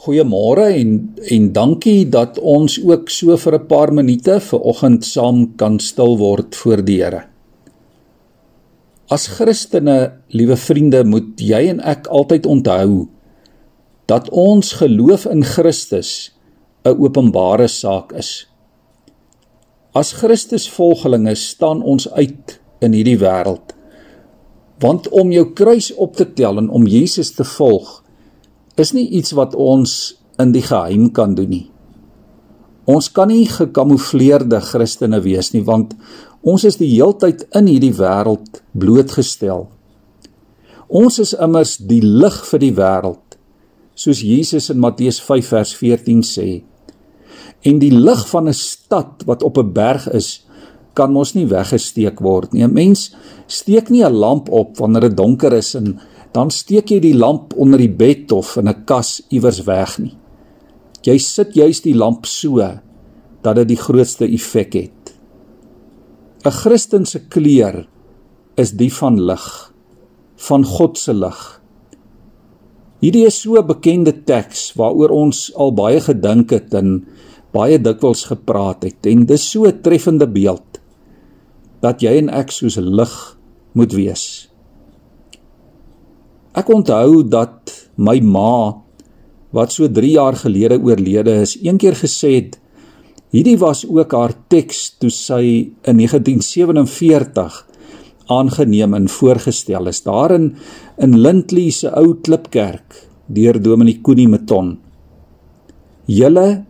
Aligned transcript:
Goeiemôre 0.00 0.70
en 0.80 0.92
en 1.28 1.48
dankie 1.52 2.06
dat 2.08 2.38
ons 2.40 2.78
ook 2.80 3.10
so 3.12 3.36
vir 3.36 3.54
'n 3.58 3.66
paar 3.66 3.92
minute 3.92 4.40
ver 4.40 4.60
oggend 4.60 5.04
saam 5.04 5.56
kan 5.56 5.78
stil 5.78 6.16
word 6.16 6.56
voor 6.56 6.82
die 6.84 7.02
Here. 7.02 7.22
As 9.10 9.26
Christene, 9.26 10.12
liewe 10.28 10.56
vriende, 10.56 11.04
moet 11.04 11.40
jy 11.40 11.68
en 11.68 11.80
ek 11.80 12.06
altyd 12.06 12.46
onthou 12.46 13.08
dat 14.06 14.30
ons 14.30 14.72
geloof 14.72 15.26
in 15.26 15.44
Christus 15.44 16.30
'n 16.84 16.96
openbare 16.96 17.68
saak 17.68 18.12
is. 18.12 18.46
As 19.92 20.12
Christusvolgelinge 20.12 21.34
staan 21.34 21.82
ons 21.82 22.10
uit 22.12 22.60
in 22.80 22.92
hierdie 22.92 23.18
wêreld. 23.18 23.74
Want 24.78 25.08
om 25.08 25.32
jou 25.32 25.52
kruis 25.52 25.94
op 25.94 26.16
te 26.16 26.32
tel 26.32 26.58
en 26.58 26.70
om 26.70 26.86
Jesus 26.86 27.34
te 27.34 27.44
volg, 27.44 28.02
is 28.80 28.94
nie 28.96 29.08
iets 29.18 29.34
wat 29.36 29.54
ons 29.54 30.16
in 30.40 30.54
die 30.54 30.64
geheim 30.64 31.10
kan 31.16 31.34
doen 31.36 31.50
nie. 31.52 31.66
Ons 32.90 33.10
kan 33.14 33.28
nie 33.30 33.44
gekamoufleerde 33.46 34.60
Christene 34.64 35.20
wees 35.22 35.52
nie 35.54 35.62
want 35.66 35.94
ons 36.40 36.64
is 36.64 36.78
die 36.80 36.88
heeltyd 36.94 37.44
in 37.58 37.68
hierdie 37.68 37.94
wêreld 37.98 38.62
blootgestel. 38.72 39.68
Ons 40.88 41.20
is 41.22 41.34
immers 41.36 41.76
die 41.78 42.00
lig 42.02 42.40
vir 42.48 42.62
die 42.64 42.72
wêreld, 42.74 43.36
soos 43.94 44.24
Jesus 44.26 44.70
in 44.72 44.80
Matteus 44.82 45.20
5 45.22 45.52
vers 45.52 45.74
14 45.78 46.24
sê. 46.26 46.48
En 47.62 47.78
die 47.78 47.92
lig 47.92 48.22
van 48.32 48.48
'n 48.48 48.56
stad 48.56 49.22
wat 49.26 49.42
op 49.42 49.58
'n 49.58 49.72
berg 49.72 50.08
is, 50.10 50.40
kan 50.94 51.12
mos 51.12 51.34
nie 51.34 51.46
weggesteek 51.46 52.20
word 52.20 52.52
nie. 52.52 52.64
'n 52.64 52.72
Mens 52.72 53.14
steek 53.46 53.90
nie 53.90 54.02
'n 54.04 54.12
lamp 54.12 54.48
op 54.48 54.78
wanneer 54.78 55.00
dit 55.00 55.16
donker 55.16 55.52
is 55.52 55.74
en 55.74 56.00
dan 56.32 56.50
steek 56.50 56.90
jy 56.90 57.00
die 57.02 57.16
lamp 57.16 57.54
onder 57.58 57.78
die 57.78 57.90
bed 57.90 58.32
of 58.32 58.56
in 58.56 58.68
'n 58.68 58.84
kas 58.84 59.22
iewers 59.30 59.64
weg 59.66 59.98
nie. 59.98 60.16
Jy 61.02 61.18
sit 61.18 61.54
juis 61.54 61.80
die 61.80 61.94
lamp 61.94 62.26
so 62.26 62.56
dat 63.42 63.56
dit 63.56 63.68
die 63.68 63.76
grootste 63.76 64.24
effek 64.24 64.72
het. 64.74 65.14
'n 66.44 66.50
Christen 66.50 67.06
se 67.06 67.18
kleur 67.28 67.88
is 68.56 68.70
die 68.72 68.92
van 68.92 69.20
lig, 69.20 69.72
van 70.36 70.64
God 70.64 70.98
se 70.98 71.12
lig. 71.12 71.60
Hierdie 73.00 73.26
is 73.26 73.40
so 73.40 73.56
'n 73.56 73.66
bekende 73.66 74.12
teks 74.12 74.74
waaroor 74.76 75.10
ons 75.10 75.54
al 75.54 75.72
baie 75.72 76.00
gedink 76.00 76.50
het 76.50 76.74
en 76.74 77.06
baie 77.52 77.78
dikwels 77.78 78.24
gepraat 78.24 78.82
het 78.82 79.06
en 79.06 79.26
dis 79.26 79.50
so 79.50 79.64
'n 79.64 79.80
treffende 79.82 80.26
beeld 80.26 80.80
dat 81.80 82.00
jy 82.02 82.18
en 82.18 82.28
ek 82.28 82.50
soos 82.50 82.76
lig 82.76 83.38
moet 83.72 83.92
wees. 83.92 84.49
Ek 86.60 86.68
onthou 86.68 87.22
dat 87.24 87.72
my 87.96 88.18
ma 88.20 88.82
wat 89.56 89.72
so 89.72 89.88
3 89.88 90.10
jaar 90.12 90.36
gelede 90.36 90.76
oorlede 90.76 91.40
is, 91.44 91.56
een 91.62 91.78
keer 91.80 91.96
gesê 91.96 92.34
het 92.36 92.58
hierdie 93.32 93.56
was 93.58 93.84
ook 93.86 94.12
haar 94.12 94.34
teks 94.52 94.98
toe 95.00 95.12
sy 95.14 95.44
in 95.88 96.00
1947 96.02 97.60
aangeneem 98.30 98.94
en 98.98 99.08
voorgestel 99.10 99.88
is 99.90 100.02
daarin 100.06 100.50
in 101.02 101.16
Lindley 101.24 101.70
se 101.74 101.90
ou 101.96 102.18
klipkerk 102.26 102.98
deur 103.30 103.60
Dominee 103.62 104.02
Koenie 104.02 104.28
Meton. 104.28 104.74
Julle 106.10 106.64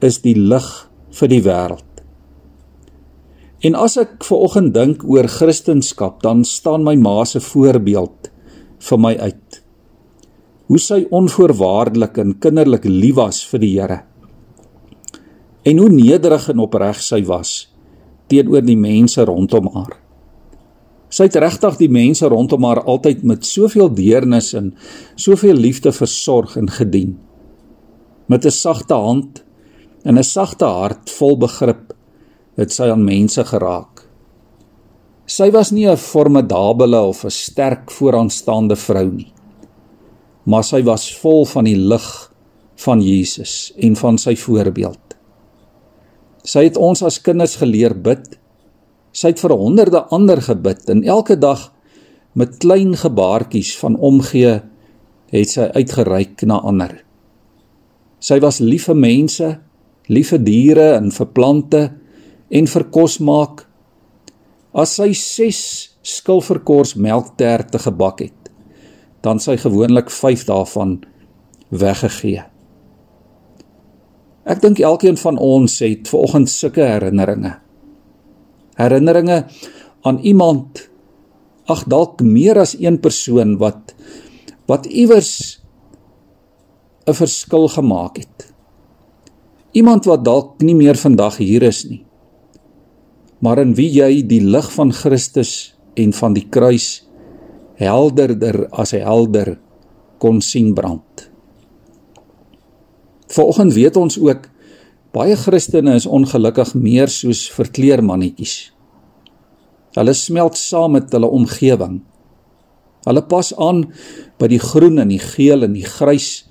is 0.00 0.20
die 0.22 0.36
lig 0.38 0.66
vir 1.18 1.32
die 1.34 1.42
wêreld. 1.42 1.84
En 3.66 3.74
as 3.74 3.98
ek 3.98 4.22
ver 4.22 4.44
oggend 4.46 4.74
dink 4.74 5.02
oor 5.02 5.26
Christendom, 5.26 6.14
dan 6.22 6.44
staan 6.46 6.86
my 6.86 6.94
ma 6.96 7.24
se 7.26 7.42
voorbeeld 7.42 8.30
vir 8.78 8.98
my 8.98 9.14
uit. 9.16 9.62
Hoe 10.68 10.78
sy 10.78 11.06
onvoorwaardelik 11.10 12.18
en 12.18 12.36
kinderlik 12.38 12.84
lief 12.84 13.16
was 13.16 13.40
vir 13.48 13.62
die 13.62 13.72
Here. 13.78 14.02
En 15.64 15.78
hoe 15.78 15.88
nederig 15.88 16.48
en 16.48 16.58
opreg 16.64 17.00
sy 17.02 17.22
was 17.24 17.68
teenoor 18.28 18.60
die 18.60 18.76
mense 18.76 19.24
rondom 19.24 19.70
haar. 19.72 19.96
Sy 21.08 21.24
het 21.30 21.38
regtig 21.40 21.78
die 21.80 21.88
mense 21.88 22.28
rondom 22.28 22.66
haar 22.68 22.82
altyd 22.84 23.22
met 23.24 23.46
soveel 23.48 23.88
deernis 23.96 24.52
en 24.58 24.74
soveel 25.16 25.56
liefde 25.56 25.92
versorg 25.96 26.58
en 26.60 26.68
gedien. 26.68 27.16
Met 28.28 28.44
'n 28.44 28.50
sagte 28.50 28.94
hand 28.94 29.44
en 30.04 30.18
'n 30.18 30.24
sagte 30.24 30.64
hart 30.64 31.10
vol 31.10 31.36
begrip 31.36 31.94
het 32.56 32.72
sy 32.72 32.90
aan 32.90 33.04
mense 33.04 33.44
geraak. 33.44 33.97
Sy 35.28 35.50
was 35.52 35.70
nie 35.76 35.84
'n 35.86 35.96
formidable 35.96 36.96
of 36.96 37.24
'n 37.24 37.30
sterk 37.30 37.90
vooraanstaande 37.90 38.76
vrou 38.76 39.10
nie. 39.12 39.32
Maar 40.46 40.64
sy 40.64 40.82
was 40.82 41.14
vol 41.20 41.44
van 41.44 41.64
die 41.64 41.76
lig 41.76 42.32
van 42.76 43.00
Jesus 43.02 43.72
en 43.76 43.96
van 43.96 44.18
sy 44.18 44.36
voorbeeld. 44.36 45.16
Sy 46.44 46.64
het 46.64 46.76
ons 46.76 47.02
as 47.02 47.20
kinders 47.20 47.56
geleer 47.56 47.94
bid. 48.02 48.38
Sy 49.12 49.28
het 49.28 49.40
vir 49.40 49.50
honderde 49.50 50.00
ander 50.10 50.40
gebid 50.42 50.88
en 50.88 51.04
elke 51.04 51.36
dag 51.36 51.72
met 52.32 52.58
klein 52.58 52.96
gebaartjies 52.96 53.76
van 53.78 53.96
omgee 53.96 54.62
het 55.30 55.50
sy 55.50 55.68
uitgereik 55.74 56.42
na 56.42 56.60
ander. 56.60 57.04
Sy 58.18 58.40
was 58.40 58.60
lief 58.60 58.84
vir 58.84 58.96
mense, 58.96 59.58
lief 60.08 60.30
vir 60.30 60.38
diere 60.38 60.94
en 60.96 61.10
vir 61.10 61.26
plante 61.26 61.92
en 62.50 62.66
vir 62.66 62.84
kos 62.84 63.18
maak 63.18 63.67
As 64.78 64.92
sy 64.94 65.10
6 65.10 65.60
skilverkors 66.06 66.94
melkterte 66.94 67.80
gebak 67.82 68.22
het, 68.22 68.50
dan 69.26 69.42
sy 69.42 69.56
gewoonlik 69.58 70.12
5 70.14 70.44
daarvan 70.46 71.00
weggegee. 71.74 72.44
Ek 74.48 74.62
dink 74.62 74.78
elkeen 74.78 75.18
van 75.18 75.40
ons 75.42 75.80
het 75.82 76.06
vanoggend 76.08 76.52
sulke 76.52 76.86
herinneringe. 76.86 77.56
Herinneringe 78.78 79.42
aan 80.06 80.22
iemand 80.22 80.86
ag 81.68 81.82
dalk 81.90 82.22
meer 82.22 82.62
as 82.62 82.76
een 82.78 83.02
persoon 83.02 83.58
wat 83.60 83.96
wat 84.70 84.86
iewers 84.86 85.60
'n 87.08 87.14
verskil 87.14 87.68
gemaak 87.68 88.16
het. 88.16 88.52
Iemand 89.72 90.04
wat 90.04 90.24
dalk 90.24 90.62
nie 90.62 90.74
meer 90.74 90.96
vandag 90.96 91.36
hier 91.36 91.62
is 91.62 91.84
nie 91.84 92.07
maar 93.44 93.60
in 93.62 93.74
wie 93.78 93.90
jy 93.92 94.22
die 94.26 94.42
lig 94.42 94.68
van 94.74 94.92
Christus 94.92 95.74
en 95.98 96.12
van 96.14 96.34
die 96.34 96.46
kruis 96.50 97.04
helderder 97.78 98.64
as 98.74 98.94
helder 98.96 99.54
kon 100.18 100.40
sien 100.42 100.72
brand. 100.74 101.28
Vanoggend 103.30 103.74
weet 103.76 103.98
ons 104.00 104.18
ook 104.18 104.48
baie 105.14 105.36
Christene 105.38 105.94
is 105.98 106.06
ongelukkig 106.06 106.74
meer 106.74 107.10
soos 107.12 107.46
verkleermannetjies. 107.54 108.56
Hulle 109.96 110.14
smelt 110.14 110.58
saam 110.58 110.96
met 110.96 111.12
hulle 111.14 111.30
omgewing. 111.32 112.00
Hulle 113.06 113.22
pas 113.30 113.52
aan 113.56 113.84
by 114.40 114.50
die 114.50 114.60
groen 114.62 114.98
en 115.02 115.12
die 115.12 115.22
geel 115.22 115.64
en 115.66 115.76
die 115.76 115.86
grys 115.86 116.48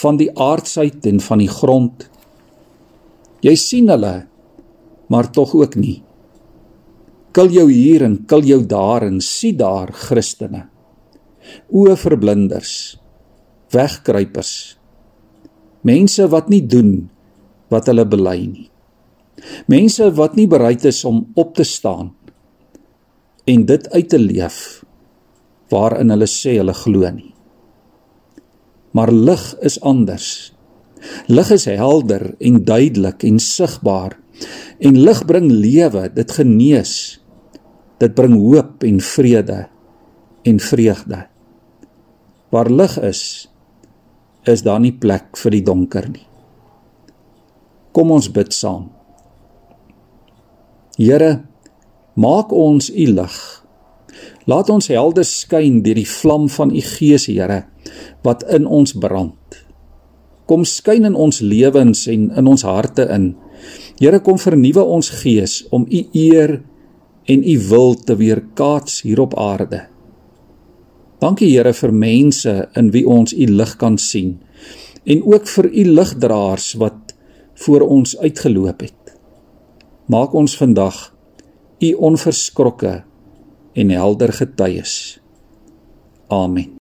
van 0.00 0.18
die 0.18 0.30
aardsheid 0.30 1.06
en 1.06 1.20
van 1.22 1.42
die 1.42 1.50
grond. 1.50 2.08
Jy 3.44 3.54
sien 3.60 3.90
hulle 3.92 4.14
maar 5.12 5.30
tog 5.32 5.54
ook 5.54 5.76
nie. 5.76 6.03
Kil 7.34 7.50
jou 7.50 7.66
hier 7.70 8.04
en 8.06 8.20
kil 8.30 8.44
jou 8.46 8.60
daar 8.70 9.04
en 9.06 9.18
sien 9.22 9.56
daar 9.58 9.90
Christene. 9.92 10.68
O 11.68 11.90
verblinders, 11.98 12.96
wegkruipers. 13.74 14.52
Mense 15.84 16.28
wat 16.30 16.48
nie 16.52 16.62
doen 16.62 17.10
wat 17.72 17.90
hulle 17.90 18.06
bely 18.08 18.38
nie. 18.46 18.68
Mense 19.68 20.08
wat 20.16 20.38
nie 20.38 20.46
bereid 20.48 20.86
is 20.88 21.02
om 21.04 21.24
op 21.34 21.56
te 21.58 21.66
staan 21.66 22.14
en 23.50 23.66
dit 23.68 23.88
uit 23.92 24.08
te 24.08 24.18
leef 24.20 24.58
waarin 25.74 26.14
hulle 26.14 26.28
sê 26.30 26.54
hulle 26.60 26.72
glo 26.84 27.10
nie. 27.12 27.32
Maar 28.94 29.10
lig 29.12 29.42
is 29.66 29.80
anders. 29.82 30.28
Lig 31.28 31.50
is 31.52 31.66
helder 31.66 32.30
en 32.38 32.62
duidelik 32.64 33.26
en 33.26 33.42
sigbaar 33.42 34.14
En 34.78 34.98
lig 34.98 35.20
bring 35.26 35.50
lewe, 35.50 36.08
dit 36.14 36.32
genees. 36.32 36.94
Dit 38.04 38.12
bring 38.18 38.36
hoop 38.36 38.84
en 38.84 39.00
vrede 39.00 39.62
en 40.44 40.60
vreugde. 40.60 41.22
Waar 42.52 42.68
lig 42.70 42.98
is, 43.00 43.22
is 44.44 44.62
daar 44.62 44.82
nie 44.82 44.92
plek 44.92 45.38
vir 45.40 45.54
die 45.56 45.62
donker 45.64 46.10
nie. 46.12 46.26
Kom 47.96 48.12
ons 48.12 48.28
bid 48.34 48.52
saam. 48.52 48.90
Here, 50.98 51.46
maak 52.20 52.52
ons 52.52 52.90
u 52.92 53.06
lig. 53.14 53.38
Laat 54.50 54.68
ons 54.70 54.90
helder 54.92 55.24
skyn 55.24 55.80
deur 55.86 55.96
die 55.96 56.08
vlam 56.08 56.50
van 56.52 56.74
u 56.74 56.82
Gees, 56.84 57.24
Here, 57.30 57.62
wat 58.26 58.44
in 58.52 58.68
ons 58.68 58.92
brand. 59.00 59.62
Kom 60.44 60.66
skyn 60.68 61.08
in 61.08 61.16
ons 61.16 61.40
lewens 61.40 62.04
en 62.12 62.28
in 62.36 62.52
ons 62.52 62.66
harte 62.68 63.08
in. 63.14 63.30
Here 63.96 64.20
kom 64.20 64.36
vernuwe 64.36 64.84
ons 64.84 65.08
gees 65.22 65.62
om 65.72 65.86
u 65.88 66.04
eer 66.12 66.58
en 67.24 67.44
u 67.44 67.58
wil 67.68 67.94
te 67.94 68.16
weerkaats 68.16 69.02
hier 69.02 69.20
op 69.20 69.38
aarde. 69.38 69.86
Dankie 71.18 71.48
Here 71.54 71.72
vir 71.72 71.92
mense 71.94 72.68
in 72.76 72.90
wie 72.92 73.06
ons 73.08 73.32
u 73.32 73.46
lig 73.48 73.76
kan 73.80 73.98
sien 73.98 74.36
en 75.04 75.24
ook 75.24 75.48
vir 75.48 75.70
u 75.70 75.84
ligdraers 75.96 76.74
wat 76.80 77.14
voor 77.64 77.80
ons 77.80 78.16
uitgeloop 78.18 78.80
het. 78.80 79.16
Maak 80.06 80.34
ons 80.34 80.56
vandag 80.56 81.14
u 81.80 81.92
onverskrokke 81.92 83.02
en 83.74 83.90
helder 83.90 84.32
getuies. 84.32 85.20
Amen. 86.28 86.83